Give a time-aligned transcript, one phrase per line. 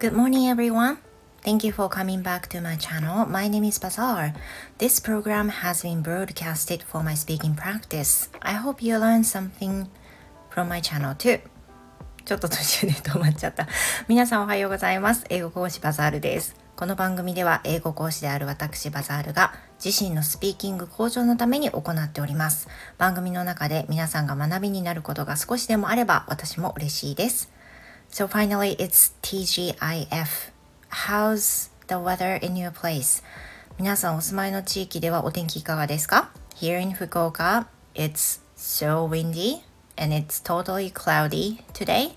[0.00, 0.96] Good morning, everyone.
[1.44, 3.26] Thank you for coming back to my channel.
[3.26, 4.32] My name is Bazaar.
[4.78, 8.30] This program has been broadcasted for my speaking practice.
[8.40, 9.88] I hope you learn something
[10.48, 11.40] from my channel too.
[12.24, 13.68] ちょっと途中で止まっちゃった。
[14.08, 15.26] 皆さんおはようございます。
[15.28, 16.56] 英語講師バザールです。
[16.76, 19.52] この番組では英語講師である私バザールが
[19.84, 22.68] 自身のスピーキング向上のために行っております。
[22.96, 27.52] 番組の中で皆さんが学びになることが少しでもあれば私も嬉しいです。
[28.09, 30.49] So finally, it's TGIF.
[30.89, 33.21] How's the weather in your place?
[33.77, 39.63] 皆さんお住まいの地域ではお天気いかがですか Here in Fukuoka, it's so windy
[39.97, 42.15] and it's totally cloudy today.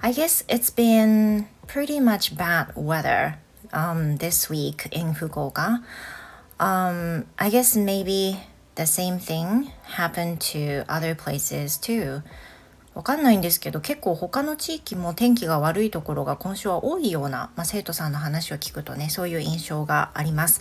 [0.00, 3.38] I guess it's been pretty much bad weather
[3.74, 5.82] um, this week in Fukuoka.
[6.58, 8.40] Um, I guess maybe
[8.76, 12.22] the same thing happened to other places too.
[12.99, 20.59] わかんないんですけど結構他の地域も天気が悪いところが今週は多いような、まあ、生徒さんの話を聞くとねそういう印象があります。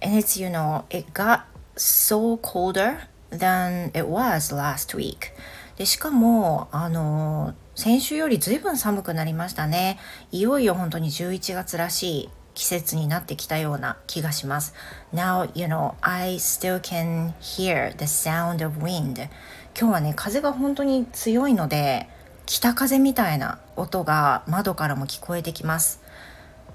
[0.00, 1.40] And it's you know it got
[1.74, 2.98] so colder
[3.32, 5.32] than it was last week.
[5.76, 9.98] でしかもあの先週よりずいぶん寒くなりましたね。
[10.30, 14.74] いよいよ本当に11月らしい季節になってきたような気がします。
[15.12, 19.28] Now, you know, I still can hear the sound of wind.
[19.76, 22.08] 今日はね風が本当に強いので
[22.46, 26.00] 北風みたいな音が窓からも聞こえてきます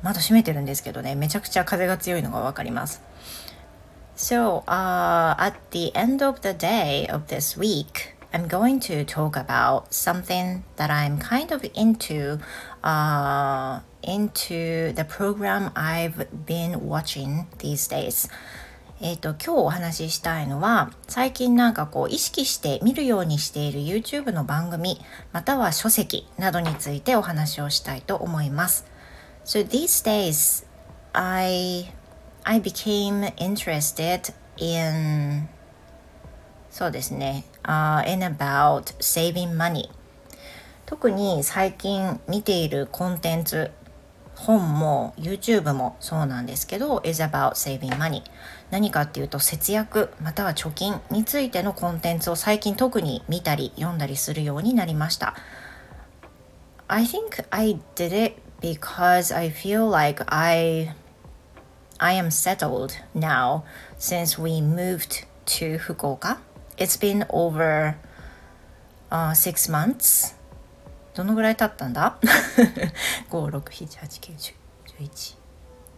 [0.01, 3.01] 窓閉めてるんですけどねめちゃくちゃ風が強いのがわかります
[4.15, 9.35] So, uh, at the end of the day of this week, I'm going to talk
[9.35, 12.39] about something that I'm kind of into,
[12.83, 18.29] uh, into the program I've been watching these days.
[19.03, 24.97] えっ、ー、と、今日お話ししたいのは、最近なんかこう意識して見るようにしている YouTube の番組、
[25.33, 28.85] または書籍などについてお話をしたいと思います。
[29.43, 30.65] So these days,
[31.11, 31.93] I,
[32.45, 35.49] I became interested in
[36.71, 39.89] そうですね、uh, in about saving money
[40.85, 43.69] 特に最近見ているコンテンツ
[44.35, 48.23] 本も YouTube もそうなんですけど is about saving money
[48.73, 55.35] 何かっていうと節約または貯金についてのコンテンツを最近特に見たり読んだりするようになりました
[56.87, 60.91] I think I did it because I feel like I
[61.99, 63.61] I am settled now
[63.99, 66.39] since we moved to Fukuoka
[66.75, 67.93] It's been over、
[69.11, 70.35] uh, six months
[71.13, 72.17] どのぐらい経ったんだ
[73.29, 74.53] ?5、6、7、8、9、10、
[74.99, 75.42] 11。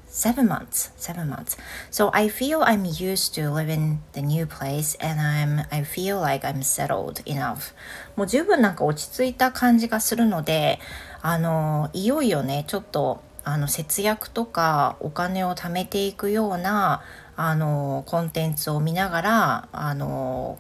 [0.08, 1.58] Seven months seven months
[1.92, 6.48] so i feel i'm used to living the new place and i'm i feel like
[6.48, 7.74] i'm settled enough
[8.16, 10.80] もう十分なんか落ち着いた感じがするので
[11.22, 17.04] あのいよいよねちょっとあの節約とかお金を貯めていくような
[17.36, 20.58] あのコンテンツを見ながらあの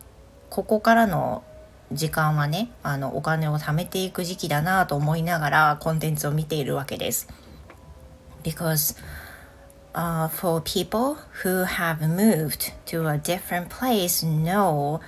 [0.50, 1.44] ここからの
[1.91, 7.27] 時間はねあのお金を貯めていく時期だなと思いながらコンテンツを見ているわけです。
[8.44, 8.95] Because
[9.95, 15.00] uh, for people who have moved to a different place know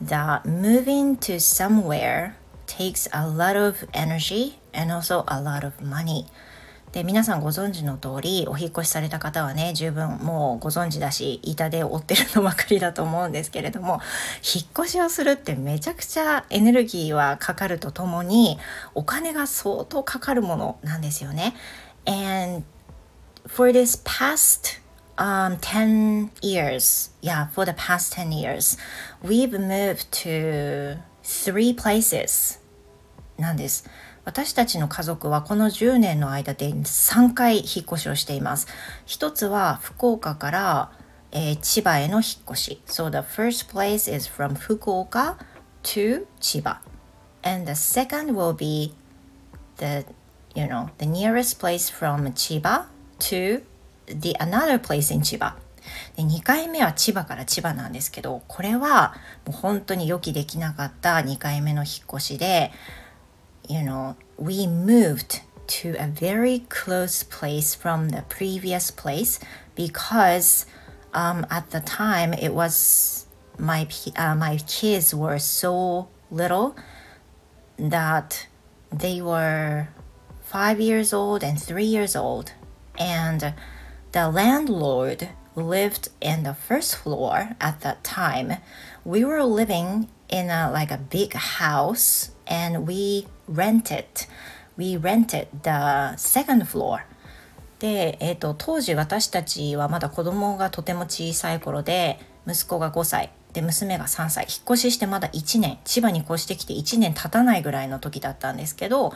[0.00, 2.36] that moving to somewhere
[2.66, 6.26] takes a lot of energy and also a lot of money.
[6.92, 14.00] で皆さんご存知の通りお引越しされた方はね十分もうご存知だし板で追ってるのばかりだと思うんですけれども
[14.42, 18.58] 引っ越しをするってめちゃくちゃエネルギーはかかるとともに
[18.94, 21.54] お金が相当かかるものなんですよね。
[22.06, 22.64] And
[23.46, 24.78] for this past
[25.18, 28.76] um, 10 years, yeah, for the past 10 years,
[29.22, 32.58] we've moved to three places
[33.38, 33.88] なんです。
[34.24, 38.66] 私たちの家族はこの10年の間で3回引っ越しをしています。
[39.04, 40.90] 一つは福岡から、
[41.30, 42.82] えー、千葉への引っ越し。
[42.86, 45.36] So the first place is from 福岡
[45.84, 46.80] to 千葉。
[47.42, 48.94] And the second will be
[49.76, 50.04] the,
[50.56, 53.62] you know, the nearest place from 千葉 to
[54.06, 55.56] the another place in 千葉。
[56.16, 59.14] で2回目は千葉から千葉なんですけどこれは
[59.46, 62.72] もう本当に予期できなかった2回目の引っ越しで
[63.68, 69.40] you know, we moved to a very close place from the previous place
[69.74, 70.66] because
[71.12, 73.26] um, at the time it was
[73.58, 76.76] my uh, my kids were so little
[77.78, 78.46] that
[78.92, 79.88] they were
[80.42, 82.52] five years old and three years old
[82.98, 83.54] and
[84.12, 88.58] the landlord lived in the first floor at that time
[89.04, 94.26] we were living in a like a big house and we rented
[94.76, 97.00] we rented the second floor
[97.78, 109.12] で、えーと、当時私たちはまだ子供がとても小さい頃で息子が5歳で娘が3歳引っ越ししてまだ1年千葉に越してきて1年経たないぐらいの時だったんですけど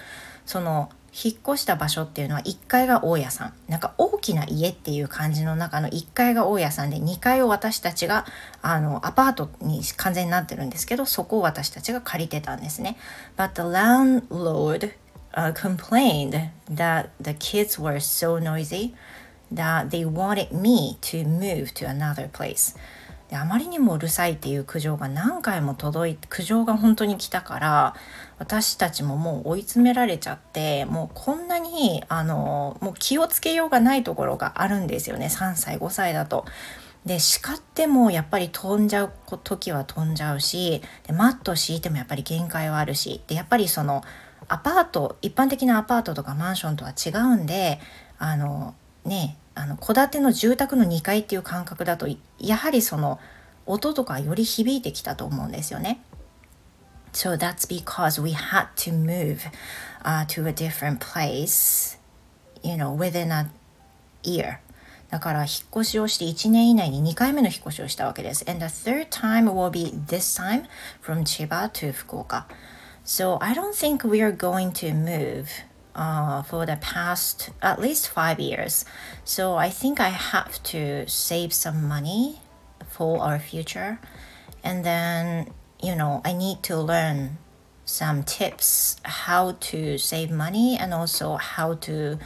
[0.47, 8.27] その引っ越した場所っていうのは1階が大家さんなんか大きな家っていう感じの中の1階が大家さんで2階を私たちが
[8.63, 12.97] あのアパートに完全になってるんですけどそこを私たちが借りてたんですね。
[13.37, 14.93] But the landlord
[15.35, 18.95] uh, complained that the kids were so noisy
[19.53, 22.77] that they wanted me to move to another place.
[23.31, 27.95] であまりにもうるさいっていう苦情が何回も届いて苦情が本当に来たから
[28.39, 36.45] 私たちももう追い詰められちゃってもうこんなにあのもう気をつけようがないところがあるんですよね3歳5歳だと。
[37.07, 39.13] で叱ってもやっぱり飛んじゃう
[39.43, 44.03] 時は飛んじゃうしでマット敷いてもやっぱり限界はあるしでやっぱりその
[44.49, 47.81] アパート一般的なアパートとかマンションとは違うんで
[48.19, 48.75] あの
[49.05, 52.09] ねあの戸建ての住宅の2階っていう感覚だと
[52.39, 53.19] やはりその
[53.67, 56.01] 音とかより響いてきたと思うんですよね。
[57.13, 59.41] So that's because we had to move、
[60.05, 61.99] uh, to a different place,
[62.63, 63.51] you know, within a
[64.23, 64.59] year.
[65.11, 68.45] だから引っ越しをして1年以内に2回目の引っ越しをしたわけです。
[68.49, 70.67] And the third time will be this time
[71.03, 72.47] from Chiba to 福岡。
[73.05, 75.47] So I don't think we are going to move
[75.96, 78.86] uh, for the past at least five years.
[79.24, 82.42] So I think I have to save some money
[82.90, 84.00] for our future.
[84.64, 85.52] And then,
[85.82, 87.38] you know, I need to learn
[87.86, 92.18] some tips how to save money and also how to,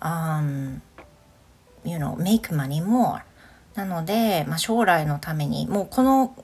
[0.00, 0.80] um,
[1.84, 3.24] you know, make money more.
[3.74, 6.36] なので、まあ、将来のためにもうこの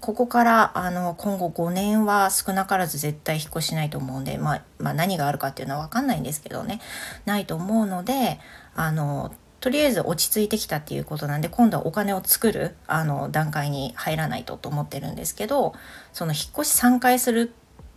[0.00, 6.80] ここからあの今後5年は少なからず絶対引っ越しないと思うんで、まあ、まあ、何があるかっていうのは分かんないんですけどね。
[7.24, 8.38] ないと思うので
[8.74, 15.74] あのとりあえず落ち着いてきたっていうことなんで今度はお金を作るあの段階に入らないとと思ってるんですけど
[16.12, 17.52] その引っ越し3回する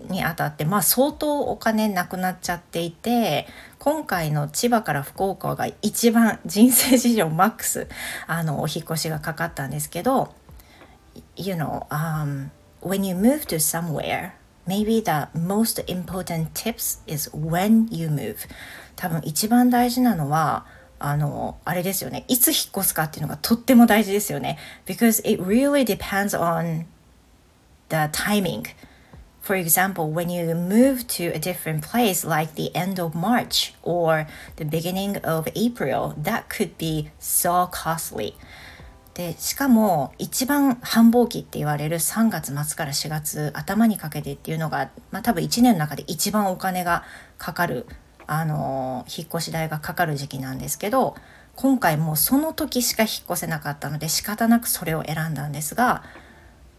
[0.08, 3.48] にあたってまあ相当お金なくなっちゃっていて
[3.78, 7.88] 今回の千葉から福岡が一番人生史上マックス
[8.28, 10.34] あのお引越しがかかったんですけど
[11.39, 12.51] you know, um,
[12.81, 14.35] when you move to somewhere,
[14.67, 18.47] maybe the most important tips is when you move.
[18.97, 20.67] 多分一番大事なのは、
[20.99, 22.25] あの、あれですよね。
[22.29, 24.59] いつ引っ越すかっていうのがとっても大事ですよね。
[24.87, 26.87] Because it really depends on
[27.89, 28.65] the timing.
[29.43, 34.27] For example, when you move to a different place like the end of March or
[34.57, 38.35] the beginning of April, that could be so costly.
[39.20, 47.04] でしかも一番繁忙期って言われる3月末から4月頭にかけてっていうのが、まあ、多分1年の中で一番お金が
[47.38, 47.86] かかる
[48.28, 51.18] あの引っ越し代がかかる時期なんですけど
[51.58, 56.02] 今回もうその時しか引っ越せなかったので仕方なくそれを選んだんですが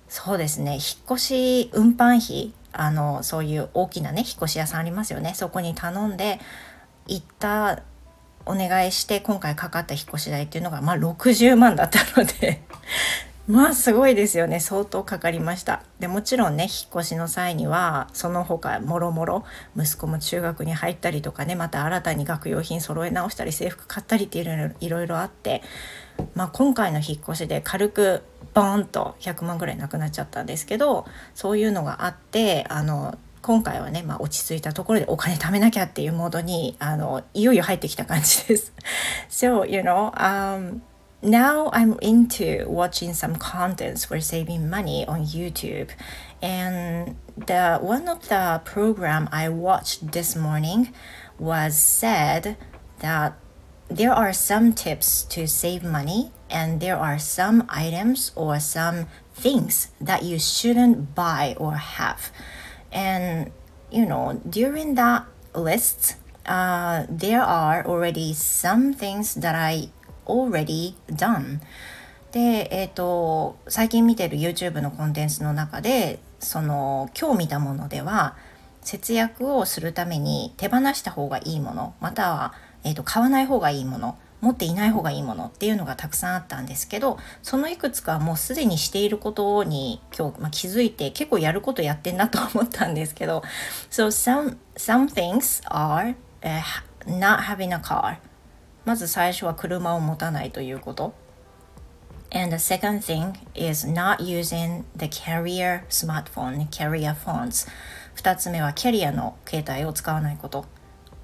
[0.09, 5.35] そうですね引っ越し運搬費あのそういう大きなね引っ越し屋さんありますよね。
[5.35, 6.41] そこに頼んで
[7.07, 7.83] 行った
[8.47, 12.63] お願いして今回かかった引っ越し代っていうのがまあ60万だったので
[13.49, 14.61] まあすごいですよね。
[14.61, 15.83] 相当かかりました。
[15.99, 19.45] でもちろんね引っ越しの際にはその他もろもろ
[19.77, 25.63] 息子も中学に入ったりとかねまた新たに学用品揃え直したり制服買ったりっていろいろいろいろあって
[26.35, 28.23] まあ今回の引っ越しで軽く
[28.55, 38.73] ボーンと100万ぐらいなくなっちゃったんですけどそういうのがあってあの今回はね、まあ、落ち着いたところでお金貯めなきゃっていうモードにあのいよいよ入ってきた感じです。
[39.31, 40.83] so, you know, um,
[41.23, 45.89] now I'm into watching some contents for saving money on YouTube.
[46.43, 50.93] And the one of the program I watched this morning
[51.39, 52.57] was said
[53.01, 53.35] that
[53.89, 59.89] there are some tips to save money and there are some items or some things
[60.01, 62.31] that you shouldn't buy or have.
[62.93, 63.51] And
[63.91, 66.17] you know, during that list,
[66.47, 69.91] uh, there are already some things that I
[70.27, 71.61] already done.
[72.33, 78.37] で、えっ、ー、と、最近見てる YouTube のコンテンツの中で、その、今日見たものでは、
[78.83, 82.55] 節約をするために手放した方がいいもの、または、
[82.85, 93.43] えっ、ー、と、買わない方がいいもの持っていない方がいいものっていうのがたくさんあったんですけどそのいくつかもうすでにしていることに今日、まあ、気づいて結構やることやってんなと思ったんですけど
[93.91, 96.61] So some, some things are、uh,
[97.07, 98.19] not having a car.
[98.85, 101.13] まず最初は車を持たないということ。
[102.33, 107.69] And the second thing is not using the carrier smartphone, carrier phones.
[108.17, 110.65] 2つ目はキャリアの携帯を使わないこと。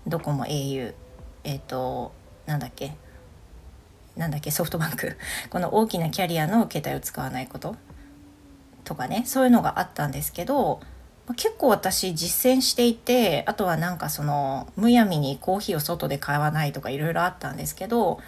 [0.07, 0.95] ドコモ au
[1.45, 2.13] えっ、ー、と
[2.47, 2.93] なんだっけ？
[4.17, 5.17] なんだっけソフトバンク。
[5.51, 7.77] この大きなキャリアの携帯を使わないこと。
[8.85, 10.81] とかねそういうのがあったんですけど
[11.35, 18.21] 結構私実践していてあとはなんかそのむやみにコーヒーを外で買わないとかいろいろあったんですけど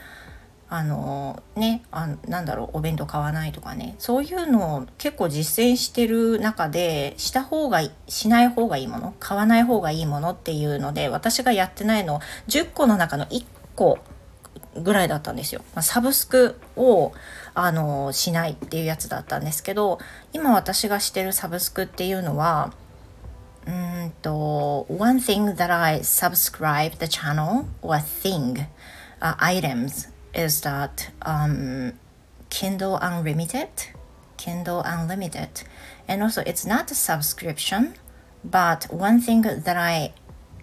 [0.68, 3.94] あのねあなんだろうお弁当買わないとかね。
[3.98, 13.98] そういうのを結構実践してる中でした方がしない方がいいもの買わない方がいいものっていうので私がやってないの10個の中の1個
[14.82, 15.62] ぐらいだったんですよ。
[15.74, 17.12] まあ、サブスクを
[17.54, 19.98] あのしないっていうやつだったんですけど
[20.32, 22.72] 今私がしてるサブスクっていうのは
[23.66, 28.66] うんと One thing that I subscribe the channel or thing、
[29.20, 31.94] uh, items is that um,
[32.48, 33.68] Kindle Unlimited
[34.36, 35.64] Kindle Unlimited
[36.06, 37.94] and also it's not a subscription
[38.44, 40.12] but one thing that I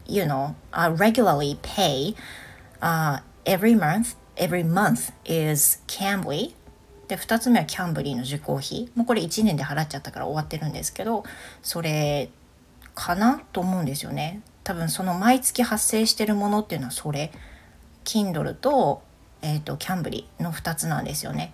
[0.08, 2.16] you know uh, regularly pay
[2.82, 6.54] uh, every month every month is Cambly
[7.08, 8.90] で2つ目はキャンブリーの受講費。
[8.96, 11.24] もうこれ1年で払っちゃったから終わってるんですけど
[11.62, 12.30] それ
[12.96, 14.42] かなと思うんですよね。
[14.64, 17.32] 多分その毎月発生してるものっていうのはそれ。
[18.06, 19.02] Kindle と,、
[19.42, 21.54] えーと、キャンブリーの2つなんですよね。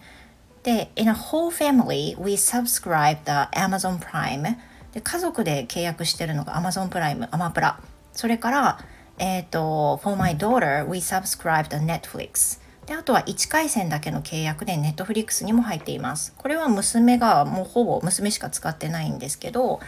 [0.63, 4.57] で In a whole family we subscribe the Amazon Prime
[4.93, 7.79] で家族で契約してるのが Amazon プライムアマプラ
[8.13, 8.79] それから
[9.21, 12.59] えっ、ー、と、For my daughter, we subscribed Netflix.
[12.87, 16.33] で、あとは1回戦だけの契約で Netflix にも入っています。
[16.35, 19.79] これは娘がもうほぼ娘しか使ってないんですけど、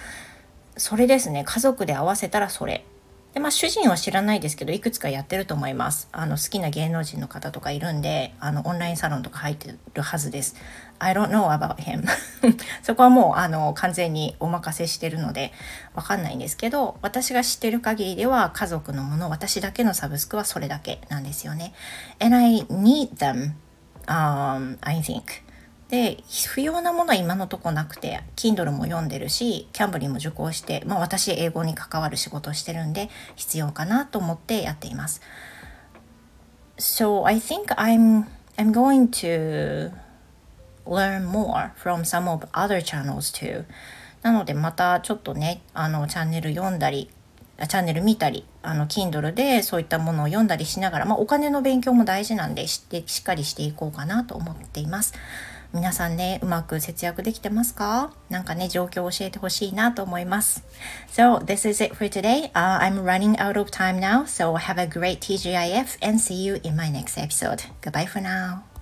[0.78, 1.44] それですね。
[1.44, 2.86] 家族で合わせたらそれ。
[3.34, 6.08] で、まあ主人は知らないですけど、いくつかやってると思います。
[6.12, 10.56] あの、好きな芸能人の方とかいるんで、あの、オンラインサロンとか入ってるはずです。
[11.00, 12.06] I don't know about him
[12.82, 15.52] そこはもうあの完全にお任せしてるので
[15.94, 21.74] わかんないんですけど私が知ってる限りでは家族のもの私だけのサブスクはそれだけなんですよね。
[22.20, 23.52] And I need them、
[24.08, 25.24] um, I think
[25.94, 35.22] で不要なものは今のとこなくて Kindle も読んでるしキャンブリーも受講して、まあ、私英語に関わる仕事をしてるんで必要かなと思ってやっています。
[36.80, 38.26] So I think I'm
[38.58, 39.92] I'm going to
[40.88, 43.66] learn more from some of other channels too
[44.24, 47.12] なのでまたちょっとねあのチャンネル読んだり
[47.60, 55.14] チャンネル見たりあの Kindle でそういったものを読んだりしながら、まあ、お金の勉強も大事なんでしってしっかりしていこうかなと思っています
[55.74, 60.64] 皆さんねうまく節約できてますかなんかね状況を教えてほしいなと思います
[61.10, 64.88] So this is it for today、uh, I'm running out of time now so have a
[64.88, 68.73] great TGIF and see you in my next episode goodbye for now